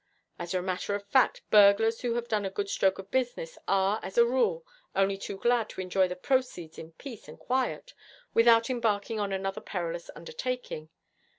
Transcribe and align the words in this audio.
As 0.39 0.55
a 0.55 0.63
matter 0.63 0.95
of 0.95 1.05
fact, 1.05 1.43
burglars 1.51 2.01
who 2.01 2.15
have 2.15 2.27
done 2.27 2.43
a 2.43 2.49
good 2.49 2.67
stroke 2.67 2.97
of 2.97 3.11
business 3.11 3.59
are, 3.67 3.99
as 4.01 4.17
a 4.17 4.25
rule, 4.25 4.65
only 4.95 5.15
too 5.15 5.37
glad 5.37 5.69
to 5.69 5.81
enjoy 5.81 6.07
the 6.07 6.15
proceeds 6.15 6.79
in 6.79 6.93
peace 6.93 7.27
and 7.27 7.37
quiet 7.37 7.93
without 8.33 8.67
embarking 8.71 9.19
on 9.19 9.31
another 9.31 9.61
perilous 9.61 10.09
undertaking. 10.15 10.89